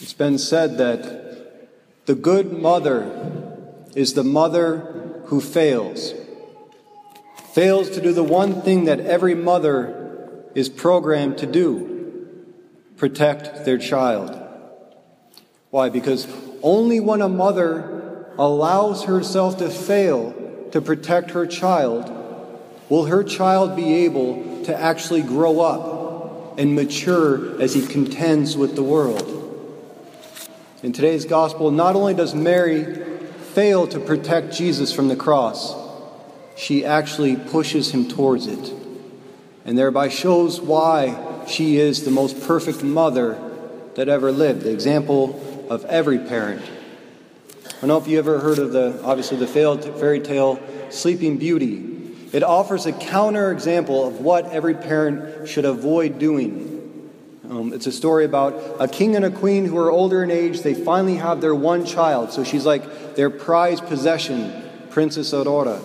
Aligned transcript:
It's 0.00 0.12
been 0.12 0.38
said 0.38 0.78
that 0.78 2.06
the 2.06 2.14
good 2.14 2.52
mother 2.52 3.42
is 3.96 4.14
the 4.14 4.22
mother 4.22 5.22
who 5.26 5.40
fails. 5.40 6.14
Fails 7.52 7.90
to 7.90 8.00
do 8.00 8.12
the 8.12 8.22
one 8.22 8.62
thing 8.62 8.84
that 8.84 9.00
every 9.00 9.34
mother 9.34 10.44
is 10.54 10.68
programmed 10.68 11.38
to 11.38 11.46
do 11.46 11.96
protect 12.96 13.64
their 13.64 13.78
child. 13.78 14.36
Why? 15.70 15.88
Because 15.88 16.26
only 16.62 16.98
when 16.98 17.22
a 17.22 17.28
mother 17.28 18.26
allows 18.38 19.04
herself 19.04 19.58
to 19.58 19.68
fail 19.68 20.32
to 20.72 20.80
protect 20.80 21.30
her 21.30 21.46
child 21.46 22.12
will 22.88 23.06
her 23.06 23.22
child 23.22 23.76
be 23.76 24.04
able 24.04 24.64
to 24.64 24.76
actually 24.76 25.22
grow 25.22 25.60
up 25.60 26.58
and 26.58 26.74
mature 26.74 27.60
as 27.60 27.74
he 27.74 27.86
contends 27.86 28.56
with 28.56 28.74
the 28.74 28.82
world. 28.82 29.37
In 30.80 30.92
today's 30.92 31.24
gospel, 31.24 31.72
not 31.72 31.96
only 31.96 32.14
does 32.14 32.36
Mary 32.36 32.84
fail 33.52 33.88
to 33.88 33.98
protect 33.98 34.52
Jesus 34.54 34.92
from 34.92 35.08
the 35.08 35.16
cross, 35.16 35.74
she 36.56 36.84
actually 36.84 37.34
pushes 37.34 37.90
him 37.90 38.06
towards 38.08 38.46
it 38.46 38.72
and 39.64 39.76
thereby 39.76 40.08
shows 40.08 40.60
why 40.60 41.44
she 41.48 41.78
is 41.78 42.04
the 42.04 42.12
most 42.12 42.40
perfect 42.46 42.84
mother 42.84 43.36
that 43.96 44.08
ever 44.08 44.30
lived, 44.30 44.62
the 44.62 44.70
example 44.70 45.66
of 45.68 45.84
every 45.86 46.18
parent. 46.18 46.62
I 46.62 47.80
don't 47.80 47.88
know 47.88 47.98
if 47.98 48.06
you 48.06 48.20
ever 48.20 48.38
heard 48.38 48.60
of 48.60 48.70
the, 48.70 49.02
obviously, 49.02 49.36
the 49.36 49.48
failed 49.48 49.82
fairy 49.98 50.20
tale 50.20 50.60
Sleeping 50.90 51.38
Beauty. 51.38 52.14
It 52.32 52.44
offers 52.44 52.86
a 52.86 52.92
counter 52.92 53.50
example 53.50 54.06
of 54.06 54.20
what 54.20 54.46
every 54.52 54.74
parent 54.74 55.48
should 55.48 55.64
avoid 55.64 56.20
doing. 56.20 56.87
Um, 57.50 57.72
it's 57.72 57.86
a 57.86 57.92
story 57.92 58.26
about 58.26 58.76
a 58.78 58.86
king 58.86 59.16
and 59.16 59.24
a 59.24 59.30
queen 59.30 59.64
who 59.64 59.78
are 59.78 59.90
older 59.90 60.22
in 60.22 60.30
age. 60.30 60.60
They 60.60 60.74
finally 60.74 61.16
have 61.16 61.40
their 61.40 61.54
one 61.54 61.86
child. 61.86 62.30
So 62.30 62.44
she's 62.44 62.66
like 62.66 63.16
their 63.16 63.30
prized 63.30 63.86
possession, 63.86 64.68
Princess 64.90 65.32
Aurora. 65.32 65.80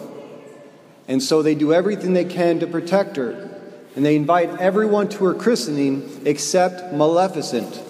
And 1.08 1.24
so 1.24 1.42
they 1.42 1.56
do 1.56 1.74
everything 1.74 2.14
they 2.14 2.26
can 2.26 2.60
to 2.60 2.68
protect 2.68 3.16
her. 3.16 3.50
And 3.96 4.06
they 4.06 4.16
invite 4.16 4.50
everyone 4.60 5.08
to 5.10 5.26
her 5.26 5.34
christening 5.34 6.24
except 6.26 6.94
Maleficent, 6.94 7.82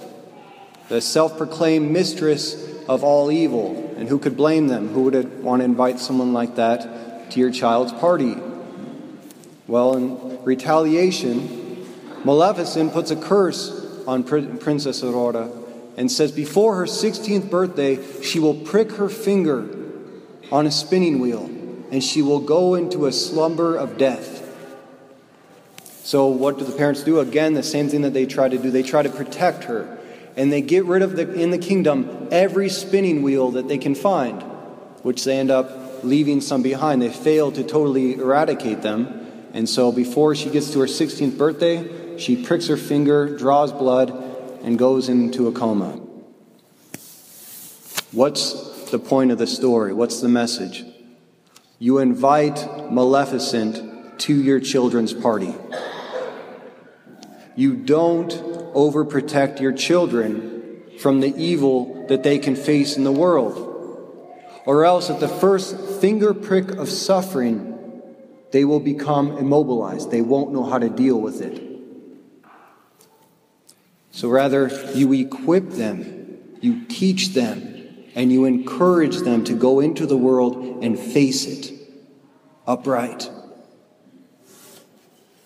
the 0.90 1.02
self 1.02 1.38
proclaimed 1.38 1.90
mistress 1.90 2.84
of 2.88 3.04
all 3.04 3.32
evil. 3.32 3.96
And 3.98 4.08
who 4.08 4.20
could 4.20 4.38
blame 4.38 4.68
them? 4.68 4.90
Who 4.90 5.04
would 5.04 5.44
want 5.44 5.62
to 5.62 5.66
invite 5.66 6.00
someone 6.00 6.34
like 6.34 6.56
that 6.56 7.32
to 7.32 7.40
your 7.40 7.52
child's 7.52 7.94
party? 7.94 8.36
Well, 9.66 9.96
in 9.96 10.44
retaliation, 10.44 11.63
Maleficent 12.24 12.94
puts 12.94 13.12
a 13.12 13.16
curse 13.16 13.72
on 14.08 14.24
Princess 14.24 15.04
Aurora 15.04 15.50
and 15.98 16.12
says 16.12 16.32
before 16.32 16.76
her 16.78 16.86
16th 16.86 17.50
birthday, 17.50 18.00
she 18.22 18.40
will 18.40 18.56
prick 18.56 18.94
her 18.94 19.10
finger 19.10 19.68
on 20.52 20.66
a 20.66 20.72
spinning 20.72 21.20
wheel 21.20 21.46
and 21.92 22.04
she 22.04 22.22
will 22.22 22.40
go 22.40 22.76
into 22.76 23.06
a 23.06 23.12
slumber 23.12 23.76
of 23.76 23.98
death. 23.98 24.42
So, 26.04 26.28
what 26.28 26.58
do 26.58 26.66
the 26.66 26.76
parents 26.76 27.04
do? 27.04 27.20
Again, 27.20 27.54
the 27.54 27.64
same 27.64 27.88
thing 27.88 28.02
that 28.02 28.14
they 28.14 28.26
try 28.26 28.50
to 28.50 28.58
do. 28.58 28.72
They 28.72 28.84
try 28.84 29.04
to 29.04 29.10
protect 29.10 29.66
her 29.66 29.98
and 30.36 30.52
they 30.52 30.62
get 30.62 30.86
rid 30.86 31.02
of 31.02 31.16
the, 31.16 31.32
in 31.34 31.52
the 31.52 31.58
kingdom 31.58 32.28
every 32.32 32.70
spinning 32.70 33.22
wheel 33.22 33.52
that 33.52 33.68
they 33.68 33.78
can 33.78 33.96
find, 33.96 34.42
which 35.04 35.24
they 35.24 35.38
end 35.38 35.52
up 35.52 36.04
leaving 36.04 36.42
some 36.42 36.62
behind. 36.62 37.02
They 37.02 37.10
fail 37.10 37.52
to 37.52 37.64
totally 37.64 38.16
eradicate 38.16 38.82
them. 38.82 39.20
And 39.54 39.70
so 39.70 39.92
before 39.92 40.34
she 40.36 40.50
gets 40.50 40.72
to 40.72 40.80
her 40.80 40.88
16th 40.88 41.38
birthday, 41.38 42.03
she 42.18 42.44
pricks 42.44 42.68
her 42.68 42.78
finger, 42.78 43.38
draws 43.38 43.72
blood, 43.72 44.12
and 44.64 44.78
goes 44.78 45.10
into 45.10 45.48
a 45.48 45.52
coma. 45.52 46.00
What's 48.12 48.92
the 48.92 49.00
point 49.00 49.32
of 49.32 49.38
the 49.38 49.48
story? 49.48 49.94
What's 49.94 50.22
the 50.22 50.30
message? 50.30 50.86
You 51.80 51.98
invite 51.98 52.92
Maleficent 52.92 54.20
to 54.20 54.42
your 54.42 54.60
children's 54.60 55.14
party. 55.14 55.56
You 57.56 57.76
don't 57.76 58.32
overprotect 58.74 59.60
your 59.60 59.74
children 59.74 60.84
from 61.00 61.20
the 61.20 61.34
evil 61.36 62.06
that 62.08 62.24
they 62.24 62.40
can 62.40 62.56
face 62.56 62.96
in 62.96 63.04
the 63.04 63.12
world. 63.12 63.70
Or 64.66 64.86
else, 64.86 65.10
at 65.10 65.20
the 65.20 65.28
first 65.28 65.78
finger 66.00 66.34
prick 66.34 66.70
of 66.70 66.90
suffering, 66.90 68.02
they 68.52 68.64
will 68.64 68.80
become 68.80 69.38
immobilized. 69.38 70.12
They 70.12 70.22
won't 70.22 70.54
know 70.54 70.64
how 70.64 70.78
to 70.78 70.90
deal 70.90 71.20
with 71.20 71.42
it. 71.42 71.63
So 74.14 74.30
rather, 74.30 74.70
you 74.94 75.12
equip 75.12 75.72
them, 75.72 76.38
you 76.62 76.86
teach 76.86 77.30
them, 77.30 78.06
and 78.14 78.32
you 78.32 78.46
encourage 78.46 79.18
them 79.18 79.44
to 79.46 79.54
go 79.54 79.80
into 79.80 80.06
the 80.06 80.16
world 80.16 80.84
and 80.84 80.98
face 80.98 81.48
it 81.48 81.72
upright. 82.68 83.30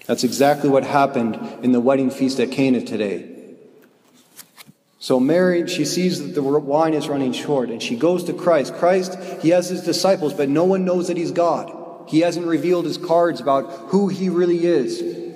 That's 0.05 0.25
exactly 0.25 0.69
what 0.69 0.83
happened 0.83 1.63
in 1.63 1.71
the 1.71 1.79
wedding 1.79 2.11
feast 2.11 2.41
at 2.41 2.51
Cana 2.51 2.81
today. 2.81 3.33
So 4.99 5.17
Mary, 5.17 5.65
she 5.69 5.85
sees 5.85 6.21
that 6.21 6.35
the 6.35 6.43
wine 6.43 6.93
is 6.93 7.07
running 7.07 7.31
short 7.31 7.69
and 7.69 7.81
she 7.81 7.95
goes 7.95 8.25
to 8.25 8.33
Christ. 8.33 8.73
Christ, 8.73 9.17
he 9.41 9.49
has 9.49 9.69
his 9.69 9.81
disciples, 9.83 10.33
but 10.33 10.49
no 10.49 10.65
one 10.65 10.83
knows 10.83 11.07
that 11.07 11.15
he's 11.15 11.31
God. 11.31 11.71
He 12.09 12.19
hasn't 12.19 12.45
revealed 12.45 12.83
his 12.83 12.97
cards 12.97 13.39
about 13.39 13.71
who 13.87 14.09
he 14.09 14.27
really 14.27 14.65
is, 14.65 15.26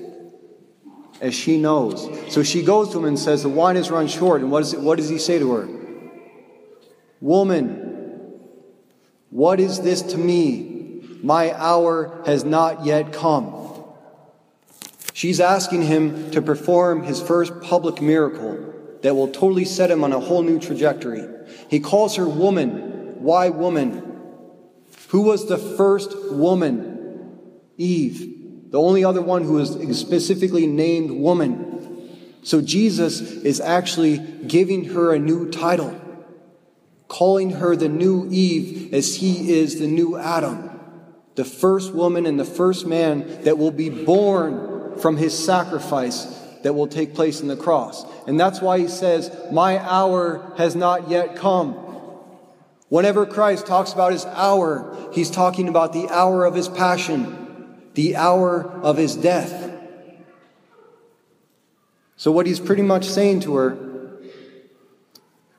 as 1.21 1.35
she 1.35 1.57
knows. 1.57 2.09
So 2.33 2.43
she 2.43 2.63
goes 2.63 2.89
to 2.91 2.97
him 2.97 3.05
and 3.05 3.17
says, 3.17 3.43
The 3.43 3.49
wine 3.49 3.77
has 3.77 3.89
run 3.89 4.07
short. 4.07 4.41
And 4.41 4.51
what, 4.51 4.63
is 4.63 4.73
it, 4.73 4.81
what 4.81 4.97
does 4.97 5.07
he 5.07 5.19
say 5.19 5.39
to 5.39 5.53
her? 5.53 5.69
Woman, 7.21 8.39
what 9.29 9.59
is 9.59 9.81
this 9.81 10.01
to 10.01 10.17
me? 10.17 11.03
My 11.23 11.53
hour 11.53 12.21
has 12.25 12.43
not 12.43 12.83
yet 12.83 13.13
come. 13.13 13.59
She's 15.13 15.39
asking 15.39 15.83
him 15.83 16.31
to 16.31 16.41
perform 16.41 17.03
his 17.03 17.21
first 17.21 17.61
public 17.61 18.01
miracle 18.01 18.73
that 19.03 19.15
will 19.15 19.27
totally 19.27 19.65
set 19.65 19.91
him 19.91 20.03
on 20.03 20.13
a 20.13 20.19
whole 20.19 20.41
new 20.41 20.59
trajectory. 20.59 21.23
He 21.69 21.79
calls 21.79 22.15
her 22.15 22.27
woman. 22.27 23.21
Why 23.21 23.49
woman? 23.49 24.19
Who 25.09 25.21
was 25.21 25.47
the 25.47 25.57
first 25.57 26.31
woman? 26.31 27.39
Eve, 27.77 28.40
the 28.71 28.79
only 28.79 29.03
other 29.03 29.21
one 29.21 29.43
who 29.43 29.59
is 29.59 29.99
specifically 29.99 30.65
named 30.65 31.11
woman. 31.11 32.39
So 32.43 32.61
Jesus 32.61 33.21
is 33.21 33.59
actually 33.59 34.17
giving 34.17 34.85
her 34.85 35.13
a 35.13 35.19
new 35.19 35.51
title, 35.51 35.99
calling 37.07 37.51
her 37.51 37.75
the 37.75 37.89
new 37.89 38.27
Eve 38.31 38.93
as 38.93 39.17
he 39.17 39.59
is 39.59 39.79
the 39.79 39.87
new 39.87 40.17
Adam, 40.17 40.69
the 41.35 41.45
first 41.45 41.93
woman 41.93 42.25
and 42.25 42.39
the 42.39 42.45
first 42.45 42.87
man 42.87 43.43
that 43.43 43.57
will 43.57 43.71
be 43.71 43.89
born 43.89 44.97
from 44.99 45.17
his 45.17 45.37
sacrifice 45.37 46.25
that 46.63 46.73
will 46.73 46.87
take 46.87 47.13
place 47.13 47.41
in 47.41 47.47
the 47.47 47.57
cross. 47.57 48.05
And 48.27 48.39
that's 48.39 48.61
why 48.61 48.79
he 48.79 48.87
says, 48.87 49.35
My 49.51 49.79
hour 49.79 50.53
has 50.57 50.75
not 50.75 51.09
yet 51.09 51.35
come. 51.35 51.73
Whenever 52.89 53.25
Christ 53.25 53.67
talks 53.67 53.93
about 53.93 54.11
his 54.11 54.25
hour, 54.25 55.09
he's 55.13 55.31
talking 55.31 55.67
about 55.67 55.93
the 55.93 56.09
hour 56.09 56.45
of 56.45 56.53
his 56.53 56.67
passion, 56.67 57.40
the 57.93 58.15
hour 58.15 58.63
of 58.81 58.97
his 58.97 59.15
death. 59.15 59.69
So, 62.15 62.31
what 62.31 62.45
he's 62.45 62.59
pretty 62.59 62.83
much 62.83 63.05
saying 63.05 63.41
to 63.41 63.55
her, 63.55 63.77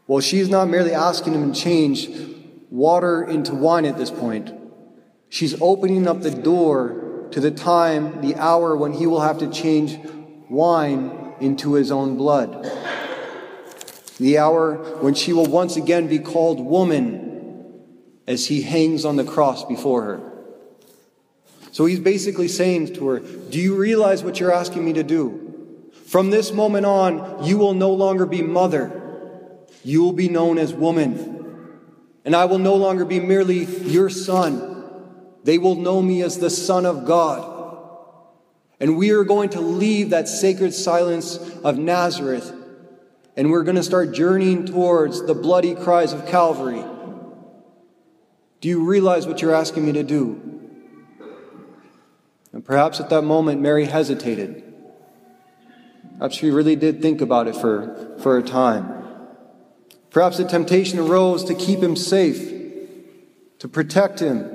well, 0.06 0.20
she's 0.20 0.48
not 0.48 0.68
merely 0.68 0.92
asking 0.92 1.34
him 1.34 1.52
to 1.52 1.60
change 1.60 2.08
water 2.70 3.24
into 3.24 3.54
wine 3.54 3.84
at 3.84 3.96
this 3.96 4.10
point. 4.10 4.52
She's 5.28 5.60
opening 5.60 6.06
up 6.06 6.20
the 6.22 6.30
door 6.30 7.28
to 7.32 7.40
the 7.40 7.50
time, 7.50 8.20
the 8.20 8.36
hour 8.36 8.76
when 8.76 8.92
he 8.92 9.06
will 9.06 9.20
have 9.20 9.38
to 9.38 9.50
change 9.50 9.98
wine 10.48 11.34
into 11.40 11.74
his 11.74 11.90
own 11.90 12.16
blood 12.16 12.70
the 14.22 14.38
hour 14.38 14.76
when 15.00 15.14
she 15.14 15.32
will 15.32 15.46
once 15.46 15.76
again 15.76 16.06
be 16.06 16.18
called 16.18 16.60
woman 16.60 17.82
as 18.26 18.46
he 18.46 18.62
hangs 18.62 19.04
on 19.04 19.16
the 19.16 19.24
cross 19.24 19.64
before 19.64 20.02
her. 20.02 20.31
So 21.72 21.86
he's 21.86 21.98
basically 21.98 22.46
saying 22.46 22.94
to 22.94 23.08
her, 23.08 23.18
Do 23.18 23.58
you 23.58 23.74
realize 23.74 24.22
what 24.22 24.38
you're 24.38 24.52
asking 24.52 24.84
me 24.84 24.92
to 24.92 25.02
do? 25.02 25.90
From 26.06 26.30
this 26.30 26.52
moment 26.52 26.86
on, 26.86 27.44
you 27.44 27.58
will 27.58 27.74
no 27.74 27.92
longer 27.92 28.26
be 28.26 28.42
mother. 28.42 29.00
You 29.82 30.04
will 30.04 30.12
be 30.12 30.28
known 30.28 30.58
as 30.58 30.72
woman. 30.72 31.80
And 32.24 32.36
I 32.36 32.44
will 32.44 32.58
no 32.58 32.76
longer 32.76 33.04
be 33.04 33.18
merely 33.18 33.64
your 33.64 34.08
son. 34.08 34.84
They 35.42 35.58
will 35.58 35.74
know 35.74 36.00
me 36.00 36.22
as 36.22 36.38
the 36.38 36.50
Son 36.50 36.86
of 36.86 37.04
God. 37.04 37.48
And 38.78 38.96
we 38.96 39.10
are 39.10 39.24
going 39.24 39.50
to 39.50 39.60
leave 39.60 40.10
that 40.10 40.28
sacred 40.28 40.72
silence 40.72 41.36
of 41.64 41.78
Nazareth 41.78 42.52
and 43.36 43.50
we're 43.50 43.62
going 43.62 43.76
to 43.76 43.82
start 43.82 44.12
journeying 44.12 44.66
towards 44.66 45.24
the 45.24 45.34
bloody 45.34 45.74
cries 45.74 46.12
of 46.12 46.26
Calvary. 46.26 46.84
Do 48.60 48.68
you 48.68 48.84
realize 48.84 49.26
what 49.26 49.40
you're 49.40 49.54
asking 49.54 49.86
me 49.86 49.92
to 49.92 50.02
do? 50.02 50.51
And 52.52 52.64
perhaps 52.64 53.00
at 53.00 53.08
that 53.10 53.22
moment, 53.22 53.60
Mary 53.60 53.86
hesitated. 53.86 54.62
Perhaps 56.18 56.36
she 56.36 56.50
really 56.50 56.76
did 56.76 57.00
think 57.02 57.20
about 57.20 57.48
it 57.48 57.56
for, 57.56 58.16
for 58.20 58.38
a 58.38 58.42
time. 58.42 59.02
Perhaps 60.10 60.36
the 60.36 60.44
temptation 60.44 60.98
arose 60.98 61.44
to 61.44 61.54
keep 61.54 61.80
him 61.80 61.96
safe, 61.96 62.52
to 63.58 63.68
protect 63.68 64.20
him, 64.20 64.48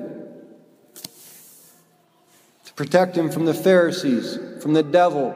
to 2.65 2.73
protect 2.75 3.17
him 3.17 3.31
from 3.31 3.45
the 3.45 3.53
Pharisees, 3.53 4.37
from 4.61 4.73
the 4.73 4.83
devil, 4.83 5.33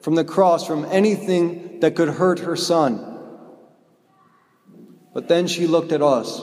from 0.00 0.14
the 0.14 0.24
cross, 0.24 0.66
from 0.66 0.86
anything 0.86 1.80
that 1.80 1.94
could 1.94 2.08
hurt 2.08 2.38
her 2.40 2.56
son. 2.56 3.10
But 5.12 5.28
then 5.28 5.46
she 5.46 5.66
looked 5.66 5.92
at 5.92 6.02
us. 6.02 6.42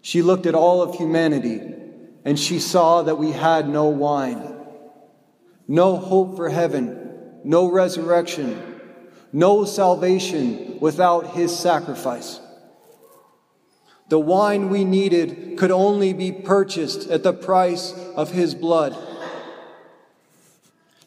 She 0.00 0.22
looked 0.22 0.46
at 0.46 0.54
all 0.54 0.82
of 0.82 0.96
humanity, 0.96 1.73
and 2.24 2.38
she 2.38 2.58
saw 2.58 3.02
that 3.02 3.16
we 3.16 3.32
had 3.32 3.68
no 3.68 3.86
wine, 3.86 4.54
no 5.68 5.96
hope 5.96 6.36
for 6.36 6.48
heaven, 6.48 7.40
no 7.44 7.70
resurrection 7.70 8.74
no 9.34 9.64
salvation 9.64 10.78
without 10.78 11.34
his 11.34 11.58
sacrifice. 11.58 12.38
The 14.08 14.18
wine 14.18 14.68
we 14.68 14.84
needed 14.84 15.58
could 15.58 15.72
only 15.72 16.12
be 16.12 16.30
purchased 16.30 17.10
at 17.10 17.24
the 17.24 17.32
price 17.32 17.92
of 18.14 18.30
his 18.30 18.54
blood. 18.54 18.96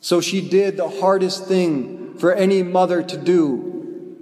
So 0.02 0.20
she 0.20 0.48
did 0.48 0.76
the 0.76 0.90
hardest 0.90 1.46
thing 1.46 2.18
for 2.18 2.34
any 2.34 2.64
mother 2.64 3.02
to 3.02 3.18
do. 3.18 4.18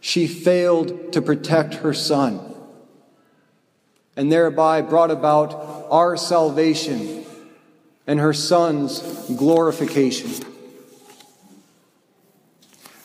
She 0.00 0.26
failed 0.26 1.12
to 1.12 1.22
protect 1.22 1.74
her 1.74 1.94
son 1.94 2.53
and 4.16 4.30
thereby 4.30 4.80
brought 4.80 5.10
about 5.10 5.54
our 5.90 6.16
salvation 6.16 7.24
and 8.06 8.20
her 8.20 8.32
son's 8.32 9.00
glorification. 9.36 10.30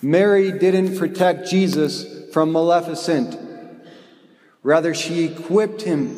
Mary 0.01 0.51
didn't 0.51 0.97
protect 0.97 1.50
Jesus 1.50 2.31
from 2.31 2.51
Maleficent. 2.51 3.38
Rather, 4.63 4.94
she 4.94 5.25
equipped 5.25 5.81
him 5.81 6.17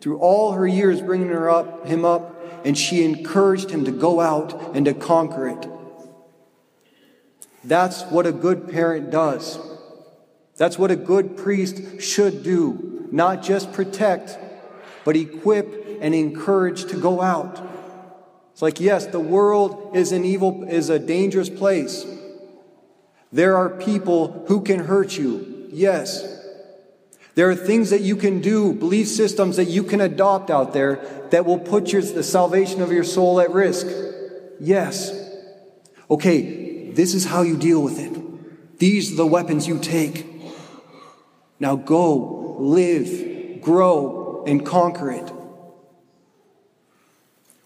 through 0.00 0.18
all 0.18 0.52
her 0.52 0.66
years 0.66 1.00
bringing 1.00 1.28
her 1.28 1.48
up, 1.48 1.86
him 1.86 2.04
up, 2.04 2.36
and 2.64 2.76
she 2.76 3.04
encouraged 3.04 3.70
him 3.70 3.84
to 3.84 3.92
go 3.92 4.20
out 4.20 4.74
and 4.74 4.84
to 4.84 4.94
conquer 4.94 5.48
it. 5.48 5.66
That's 7.64 8.02
what 8.04 8.26
a 8.26 8.32
good 8.32 8.68
parent 8.70 9.10
does. 9.10 9.58
That's 10.56 10.78
what 10.78 10.90
a 10.90 10.96
good 10.96 11.36
priest 11.36 12.02
should 12.02 12.42
do. 12.42 12.99
Not 13.10 13.42
just 13.42 13.72
protect, 13.72 14.38
but 15.04 15.16
equip 15.16 15.98
and 16.00 16.14
encourage 16.14 16.86
to 16.86 16.96
go 16.96 17.20
out. 17.20 17.60
It's 18.52 18.62
like, 18.62 18.80
yes, 18.80 19.06
the 19.06 19.20
world 19.20 19.96
is 19.96 20.12
an 20.12 20.24
evil, 20.24 20.64
is 20.64 20.90
a 20.90 20.98
dangerous 20.98 21.48
place. 21.48 22.06
There 23.32 23.56
are 23.56 23.70
people 23.70 24.44
who 24.48 24.62
can 24.62 24.80
hurt 24.80 25.16
you. 25.16 25.68
Yes. 25.70 26.38
There 27.34 27.48
are 27.48 27.54
things 27.54 27.90
that 27.90 28.00
you 28.00 28.16
can 28.16 28.40
do, 28.40 28.72
belief 28.72 29.08
systems 29.08 29.56
that 29.56 29.66
you 29.66 29.84
can 29.84 30.00
adopt 30.00 30.50
out 30.50 30.72
there 30.72 31.28
that 31.30 31.46
will 31.46 31.58
put 31.58 31.92
your, 31.92 32.02
the 32.02 32.22
salvation 32.22 32.82
of 32.82 32.90
your 32.92 33.04
soul 33.04 33.40
at 33.40 33.50
risk. 33.52 33.86
Yes. 34.58 35.12
Okay, 36.10 36.90
this 36.90 37.14
is 37.14 37.24
how 37.24 37.42
you 37.42 37.56
deal 37.56 37.82
with 37.82 37.98
it. 37.98 38.78
These 38.78 39.12
are 39.12 39.16
the 39.16 39.26
weapons 39.26 39.68
you 39.68 39.78
take. 39.78 40.26
Now 41.60 41.76
go, 41.76 42.39
live, 42.60 43.60
grow, 43.62 44.44
and 44.46 44.64
conquer 44.64 45.10
it. 45.10 45.32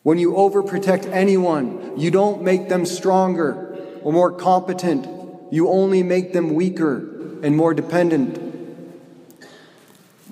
When 0.03 0.19
you 0.19 0.33
overprotect 0.33 1.07
anyone, 1.07 1.99
you 1.99 2.11
don't 2.11 2.43
make 2.43 2.69
them 2.69 2.85
stronger 2.85 3.99
or 4.03 4.13
more 4.13 4.33
competent 4.33 5.07
you 5.55 5.69
only 5.69 6.03
make 6.03 6.33
them 6.33 6.55
weaker 6.55 6.97
and 7.45 7.57
more 7.57 7.75
dependent. 7.75 8.41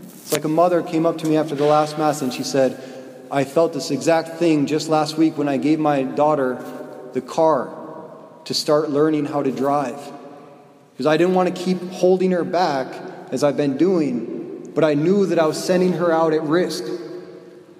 It's 0.03 0.33
like 0.33 0.43
a 0.43 0.49
mother 0.49 0.83
came 0.83 1.07
up 1.07 1.19
to 1.19 1.29
me 1.29 1.37
after 1.37 1.55
the 1.55 1.65
last 1.65 1.97
Mass 1.97 2.23
and 2.23 2.33
she 2.33 2.43
said, 2.43 2.83
I 3.31 3.45
felt 3.45 3.73
this 3.73 3.93
exact 3.93 4.39
thing 4.41 4.67
just 4.67 4.89
last 4.89 5.17
week 5.17 5.39
when 5.39 5.49
I 5.49 5.59
gave 5.59 5.79
my 5.79 6.03
daughter 6.03 6.59
the 7.13 7.21
car 7.21 7.73
to 8.47 8.53
start 8.53 8.91
learning 8.91 9.27
how 9.27 9.45
to 9.45 9.53
drive. 9.53 10.01
Because 10.93 11.07
I 11.07 11.17
didn't 11.17 11.35
want 11.35 11.55
to 11.55 11.63
keep 11.63 11.81
holding 11.93 12.33
her 12.33 12.43
back 12.43 12.93
as 13.31 13.45
I've 13.45 13.57
been 13.57 13.77
doing, 13.77 14.32
but 14.75 14.85
I 14.85 14.95
knew 14.95 15.27
that 15.27 15.39
I 15.39 15.47
was 15.47 15.63
sending 15.63 15.95
her 15.95 16.13
out 16.13 16.33
at 16.33 16.43
risk. 16.43 16.85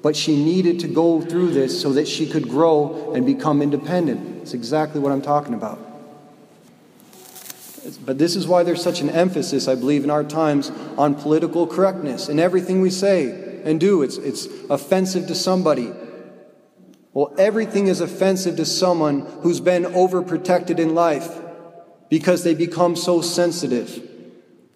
But 0.03 0.17
she 0.17 0.37
needed 0.37 0.81
to 0.81 0.89
go 0.89 1.21
through 1.21 1.53
this 1.53 1.81
so 1.81 1.93
that 1.93 2.09
she 2.09 2.29
could 2.29 2.49
grow 2.49 3.13
and 3.15 3.25
become 3.25 3.63
independent. 3.63 4.43
It's 4.43 4.53
exactly 4.53 5.01
what 5.01 5.13
I'm 5.13 5.23
talking 5.23 5.55
about. 5.55 5.79
But 8.05 8.19
this 8.19 8.37
is 8.37 8.47
why 8.47 8.63
there's 8.63 8.83
such 8.83 9.01
an 9.01 9.11
emphasis, 9.11 9.69
I 9.69 9.75
believe, 9.75 10.05
in 10.05 10.11
our 10.11 10.25
times 10.25 10.71
on 10.99 11.15
political 11.15 11.67
correctness 11.67 12.29
in 12.29 12.39
everything 12.39 12.81
we 12.81 12.91
say 12.91 13.63
and 13.65 13.79
do. 13.79 14.03
It's, 14.03 14.17
it's 14.17 14.47
offensive 14.69 15.27
to 15.29 15.35
somebody. 15.35 15.93
Well, 17.13 17.35
everything 17.39 17.89
is 17.89 18.01
offensive 18.01 18.57
to 18.57 18.65
someone 18.65 19.21
who's 19.43 19.61
been 19.61 19.85
overprotected 19.85 20.79
in 20.79 20.95
life 20.95 21.29
because 22.09 22.45
they 22.45 22.55
become 22.55 22.97
so 22.97 23.21
sensitive. 23.21 24.09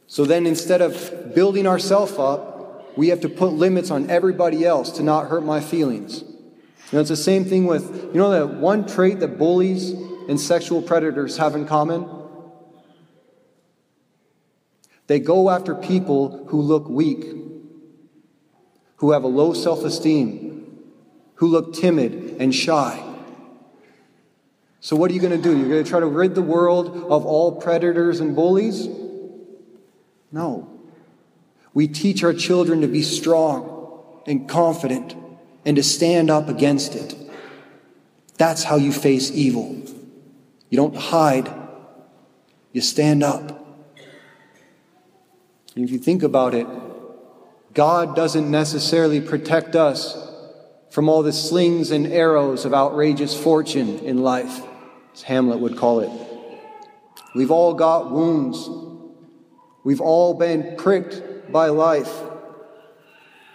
So 0.07 0.25
then 0.25 0.47
instead 0.47 0.83
of 0.83 1.26
building 1.37 1.67
ourselves 1.67 2.15
up, 2.19 2.97
we 2.97 3.09
have 3.09 3.21
to 3.21 3.29
put 3.29 3.53
limits 3.53 3.91
on 3.91 4.09
everybody 4.09 4.65
else 4.65 4.93
to 4.93 5.03
not 5.03 5.29
hurt 5.29 5.45
my 5.45 5.61
feelings. 5.61 6.23
You 6.23 6.95
know, 6.95 7.01
it's 7.01 7.11
the 7.11 7.17
same 7.17 7.45
thing 7.45 7.67
with, 7.67 8.11
you 8.15 8.19
know, 8.19 8.31
that 8.31 8.55
one 8.55 8.87
trait 8.87 9.21
that 9.21 9.37
bullies 9.37 9.91
and 9.91 10.41
sexual 10.41 10.81
predators 10.81 11.37
have 11.37 11.55
in 11.55 11.67
common? 11.67 12.09
They 15.09 15.21
go 15.21 15.51
after 15.51 15.75
people 15.75 16.47
who 16.47 16.63
look 16.63 16.89
weak, 16.89 17.27
who 18.97 19.11
have 19.11 19.23
a 19.23 19.29
low 19.29 19.53
self 19.53 19.85
esteem, 19.85 20.81
who 21.35 21.49
look 21.49 21.75
timid 21.75 22.39
and 22.41 22.55
shy. 22.55 23.03
So, 24.81 24.97
what 24.97 25.11
are 25.11 25.15
you 25.15 25.21
going 25.21 25.37
to 25.37 25.43
do? 25.43 25.55
You're 25.55 25.69
going 25.69 25.85
to 25.85 25.91
try 25.91 26.01
to 26.01 26.07
rid 26.07 26.35
the 26.35 26.41
world 26.41 26.97
of 27.11 27.27
all 27.27 27.61
predators 27.61 28.21
and 28.21 28.35
bullies? 28.35 28.89
No. 30.33 30.76
We 31.77 31.89
teach 31.89 32.25
our 32.25 32.33
children 32.33 32.81
to 32.81 32.87
be 32.89 33.03
strong 33.03 34.03
and 34.25 34.49
confident 34.49 35.15
and 35.67 35.77
to 35.77 35.83
stand 35.83 36.31
up 36.31 36.49
against 36.49 36.95
it. 36.95 37.15
That's 38.39 38.65
how 38.65 38.77
you 38.77 38.91
face 38.91 39.31
evil. 39.31 39.83
You 40.71 40.77
don't 40.79 40.97
hide, 40.97 41.53
you 42.73 42.81
stand 42.81 43.23
up. 43.23 43.63
And 45.75 45.85
if 45.85 45.91
you 45.91 45.99
think 45.99 46.23
about 46.23 46.55
it, 46.55 46.67
God 47.75 48.17
doesn't 48.17 48.51
necessarily 48.51 49.21
protect 49.21 49.77
us 49.77 50.17
from 50.89 51.11
all 51.11 51.23
the 51.23 51.31
slings 51.31 51.91
and 51.91 52.07
arrows 52.07 52.65
of 52.65 52.73
outrageous 52.73 53.39
fortune 53.39 53.99
in 53.99 54.23
life, 54.23 54.63
as 55.13 55.21
Hamlet 55.21 55.59
would 55.59 55.77
call 55.77 56.01
it. 56.01 56.11
We've 57.35 57.51
all 57.51 57.75
got 57.75 58.11
wounds. 58.11 58.67
We've 59.85 60.01
all 60.01 60.33
been 60.33 60.75
pricked 60.79 61.36
by 61.51 61.69
life, 61.69 62.13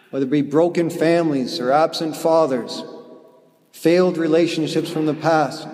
whether 0.10 0.26
it 0.26 0.32
be 0.32 0.42
broken 0.42 0.90
families 0.90 1.60
or 1.60 1.72
absent 1.72 2.16
fathers, 2.16 2.84
failed 3.72 4.18
relationships 4.18 4.90
from 4.90 5.06
the 5.06 5.14
past, 5.14 5.68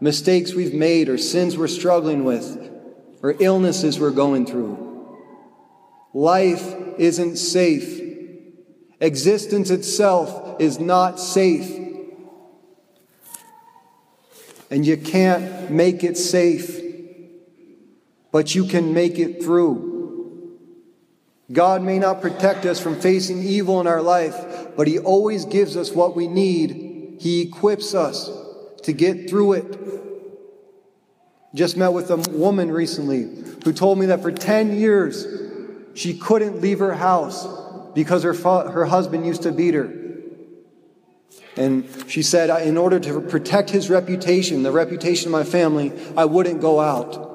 mistakes 0.00 0.54
we've 0.54 0.74
made 0.74 1.08
or 1.08 1.18
sins 1.18 1.56
we're 1.56 1.68
struggling 1.68 2.24
with, 2.24 2.70
or 3.22 3.36
illnesses 3.40 3.98
we're 3.98 4.10
going 4.10 4.46
through. 4.46 5.18
Life 6.12 6.74
isn't 6.98 7.36
safe. 7.36 8.00
Existence 9.00 9.70
itself 9.70 10.60
is 10.60 10.78
not 10.78 11.20
safe. 11.20 11.76
And 14.70 14.86
you 14.86 14.96
can't 14.96 15.70
make 15.70 16.04
it 16.04 16.16
safe, 16.16 16.80
but 18.30 18.54
you 18.54 18.64
can 18.66 18.94
make 18.94 19.18
it 19.18 19.42
through. 19.42 19.89
God 21.52 21.82
may 21.82 21.98
not 21.98 22.20
protect 22.20 22.64
us 22.64 22.78
from 22.78 23.00
facing 23.00 23.42
evil 23.42 23.80
in 23.80 23.86
our 23.86 24.02
life, 24.02 24.36
but 24.76 24.86
He 24.86 24.98
always 24.98 25.44
gives 25.44 25.76
us 25.76 25.90
what 25.90 26.14
we 26.14 26.28
need. 26.28 27.16
He 27.18 27.42
equips 27.42 27.94
us 27.94 28.30
to 28.82 28.92
get 28.92 29.28
through 29.28 29.54
it. 29.54 29.80
Just 31.54 31.76
met 31.76 31.92
with 31.92 32.10
a 32.10 32.16
woman 32.30 32.70
recently 32.70 33.28
who 33.64 33.72
told 33.72 33.98
me 33.98 34.06
that 34.06 34.22
for 34.22 34.30
10 34.30 34.76
years 34.76 35.26
she 35.94 36.16
couldn't 36.16 36.60
leave 36.60 36.78
her 36.78 36.94
house 36.94 37.46
because 37.94 38.22
her, 38.22 38.32
her 38.32 38.84
husband 38.86 39.26
used 39.26 39.42
to 39.42 39.52
beat 39.52 39.74
her. 39.74 39.92
And 41.56 41.88
she 42.08 42.22
said, 42.22 42.48
in 42.62 42.76
order 42.76 43.00
to 43.00 43.20
protect 43.20 43.70
his 43.70 43.90
reputation, 43.90 44.62
the 44.62 44.70
reputation 44.70 45.28
of 45.28 45.32
my 45.32 45.44
family, 45.44 45.92
I 46.16 46.24
wouldn't 46.24 46.60
go 46.60 46.80
out. 46.80 47.29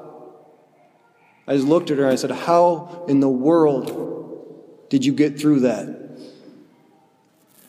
I 1.46 1.54
just 1.54 1.66
looked 1.66 1.90
at 1.90 1.98
her 1.98 2.04
and 2.04 2.12
I 2.12 2.16
said, 2.16 2.30
How 2.30 3.04
in 3.08 3.20
the 3.20 3.28
world 3.28 4.86
did 4.88 5.04
you 5.04 5.12
get 5.12 5.38
through 5.38 5.60
that? 5.60 6.06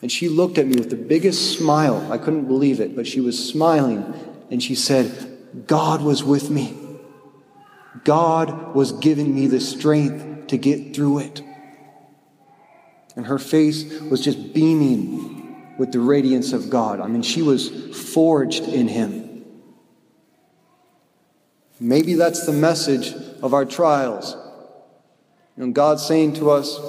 And 0.00 0.12
she 0.12 0.28
looked 0.28 0.58
at 0.58 0.66
me 0.66 0.76
with 0.76 0.90
the 0.90 0.96
biggest 0.96 1.58
smile. 1.58 2.12
I 2.12 2.18
couldn't 2.18 2.46
believe 2.46 2.80
it, 2.80 2.94
but 2.94 3.06
she 3.06 3.20
was 3.20 3.48
smiling. 3.48 4.14
And 4.50 4.62
she 4.62 4.74
said, 4.74 5.66
God 5.66 6.02
was 6.02 6.22
with 6.22 6.50
me. 6.50 6.76
God 8.04 8.74
was 8.74 8.92
giving 8.92 9.34
me 9.34 9.46
the 9.48 9.60
strength 9.60 10.48
to 10.48 10.56
get 10.56 10.94
through 10.94 11.20
it. 11.20 11.42
And 13.16 13.26
her 13.26 13.38
face 13.38 14.00
was 14.02 14.20
just 14.20 14.54
beaming 14.54 15.74
with 15.78 15.90
the 15.90 16.00
radiance 16.00 16.52
of 16.52 16.70
God. 16.70 17.00
I 17.00 17.08
mean, 17.08 17.22
she 17.22 17.42
was 17.42 17.68
forged 18.12 18.64
in 18.64 18.86
Him. 18.86 19.17
Maybe 21.80 22.14
that's 22.14 22.44
the 22.44 22.52
message 22.52 23.12
of 23.42 23.54
our 23.54 23.64
trials. 23.64 24.36
And 25.56 25.74
God's 25.74 26.04
saying 26.04 26.34
to 26.34 26.50
us, 26.50 26.80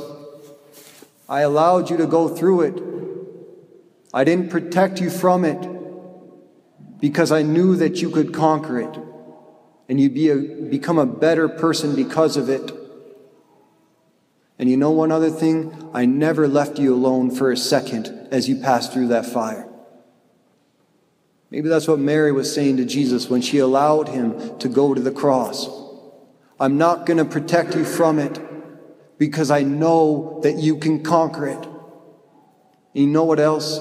I 1.27 1.41
allowed 1.41 1.89
you 1.89 1.97
to 1.97 2.07
go 2.07 2.27
through 2.27 2.61
it. 2.61 2.83
I 4.13 4.23
didn't 4.23 4.49
protect 4.49 4.99
you 4.99 5.11
from 5.11 5.45
it 5.45 5.69
because 6.99 7.31
I 7.31 7.43
knew 7.43 7.75
that 7.75 8.01
you 8.01 8.09
could 8.09 8.33
conquer 8.33 8.79
it 8.79 8.99
and 9.87 9.99
you'd 9.99 10.15
be 10.15 10.29
a, 10.29 10.35
become 10.35 10.97
a 10.97 11.05
better 11.05 11.47
person 11.47 11.95
because 11.95 12.35
of 12.35 12.49
it. 12.49 12.71
And 14.57 14.69
you 14.69 14.75
know 14.75 14.91
one 14.91 15.11
other 15.11 15.29
thing? 15.29 15.89
I 15.93 16.05
never 16.05 16.47
left 16.47 16.79
you 16.79 16.93
alone 16.93 17.31
for 17.31 17.51
a 17.51 17.57
second 17.57 18.07
as 18.31 18.49
you 18.49 18.55
passed 18.57 18.91
through 18.91 19.07
that 19.09 19.25
fire. 19.25 19.68
Maybe 21.51 21.67
that's 21.67 21.87
what 21.87 21.99
Mary 21.99 22.31
was 22.31 22.53
saying 22.53 22.77
to 22.77 22.85
Jesus 22.85 23.29
when 23.29 23.41
she 23.41 23.57
allowed 23.57 24.09
him 24.09 24.57
to 24.59 24.69
go 24.69 24.93
to 24.93 25.01
the 25.01 25.11
cross. 25.11 25.67
I'm 26.59 26.77
not 26.77 27.05
going 27.05 27.17
to 27.17 27.25
protect 27.25 27.75
you 27.75 27.85
from 27.85 28.19
it 28.19 28.39
because 29.17 29.49
I 29.49 29.63
know 29.63 30.39
that 30.43 30.57
you 30.57 30.77
can 30.77 31.03
conquer 31.03 31.47
it. 31.47 31.65
And 32.93 33.03
you 33.03 33.07
know 33.07 33.23
what 33.23 33.39
else? 33.39 33.79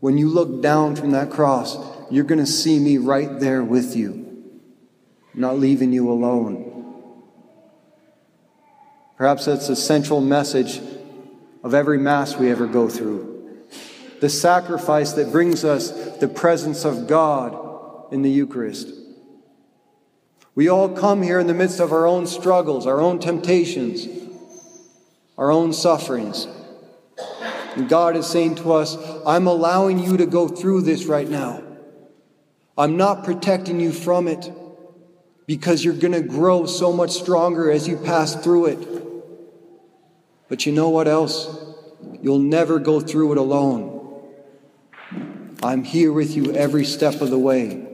When 0.00 0.16
you 0.16 0.28
look 0.28 0.62
down 0.62 0.96
from 0.96 1.10
that 1.10 1.30
cross, 1.30 1.76
you're 2.10 2.24
going 2.24 2.38
to 2.38 2.46
see 2.46 2.78
me 2.78 2.96
right 2.98 3.38
there 3.40 3.62
with 3.62 3.96
you, 3.96 4.50
not 5.34 5.58
leaving 5.58 5.92
you 5.92 6.10
alone. 6.10 6.64
Perhaps 9.16 9.46
that's 9.46 9.66
the 9.66 9.76
central 9.76 10.20
message 10.20 10.80
of 11.64 11.74
every 11.74 11.98
Mass 11.98 12.36
we 12.36 12.50
ever 12.50 12.66
go 12.66 12.88
through. 12.88 13.37
The 14.20 14.28
sacrifice 14.28 15.12
that 15.12 15.30
brings 15.30 15.64
us 15.64 15.90
the 16.18 16.28
presence 16.28 16.84
of 16.84 17.06
God 17.06 18.12
in 18.12 18.22
the 18.22 18.30
Eucharist. 18.30 18.92
We 20.54 20.68
all 20.68 20.88
come 20.88 21.22
here 21.22 21.38
in 21.38 21.46
the 21.46 21.54
midst 21.54 21.78
of 21.78 21.92
our 21.92 22.06
own 22.06 22.26
struggles, 22.26 22.86
our 22.86 23.00
own 23.00 23.20
temptations, 23.20 24.08
our 25.36 25.52
own 25.52 25.72
sufferings. 25.72 26.48
And 27.76 27.88
God 27.88 28.16
is 28.16 28.26
saying 28.26 28.56
to 28.56 28.72
us, 28.72 28.96
I'm 29.24 29.46
allowing 29.46 30.00
you 30.00 30.16
to 30.16 30.26
go 30.26 30.48
through 30.48 30.82
this 30.82 31.04
right 31.04 31.28
now. 31.28 31.62
I'm 32.76 32.96
not 32.96 33.24
protecting 33.24 33.78
you 33.78 33.92
from 33.92 34.26
it 34.26 34.50
because 35.46 35.84
you're 35.84 35.94
going 35.94 36.12
to 36.12 36.22
grow 36.22 36.66
so 36.66 36.92
much 36.92 37.12
stronger 37.12 37.70
as 37.70 37.86
you 37.86 37.96
pass 37.96 38.34
through 38.34 38.66
it. 38.66 38.88
But 40.48 40.66
you 40.66 40.72
know 40.72 40.88
what 40.88 41.06
else? 41.06 41.56
You'll 42.20 42.38
never 42.38 42.78
go 42.78 43.00
through 43.00 43.32
it 43.32 43.38
alone. 43.38 43.97
I'm 45.62 45.82
here 45.82 46.12
with 46.12 46.36
you 46.36 46.52
every 46.54 46.84
step 46.84 47.20
of 47.20 47.30
the 47.30 47.38
way. 47.38 47.84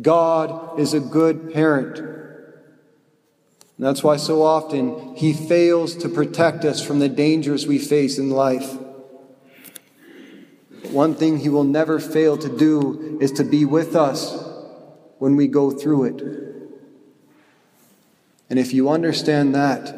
God 0.00 0.78
is 0.78 0.94
a 0.94 1.00
good 1.00 1.52
parent. 1.52 1.98
And 1.98 3.86
that's 3.86 4.02
why 4.02 4.16
so 4.16 4.42
often 4.42 5.16
He 5.16 5.32
fails 5.32 5.96
to 5.96 6.08
protect 6.08 6.64
us 6.64 6.84
from 6.84 7.00
the 7.00 7.08
dangers 7.08 7.66
we 7.66 7.78
face 7.78 8.18
in 8.18 8.30
life. 8.30 8.72
But 10.82 10.92
one 10.92 11.14
thing 11.14 11.38
He 11.38 11.48
will 11.48 11.64
never 11.64 11.98
fail 11.98 12.38
to 12.38 12.56
do 12.56 13.18
is 13.20 13.32
to 13.32 13.44
be 13.44 13.64
with 13.64 13.96
us 13.96 14.44
when 15.18 15.34
we 15.34 15.48
go 15.48 15.70
through 15.70 16.04
it. 16.04 16.22
And 18.48 18.58
if 18.58 18.72
you 18.72 18.90
understand 18.90 19.54
that, 19.54 19.96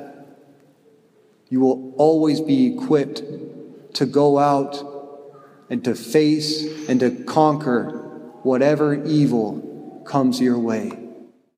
you 1.50 1.60
will 1.60 1.92
always 1.96 2.40
be 2.40 2.74
equipped 2.74 3.22
to 3.94 4.06
go 4.06 4.38
out 4.38 4.91
and 5.72 5.82
to 5.84 5.94
face 5.94 6.86
and 6.86 7.00
to 7.00 7.24
conquer 7.24 7.88
whatever 8.42 9.02
evil 9.06 10.02
comes 10.06 10.38
your 10.38 10.58
way. 10.58 11.01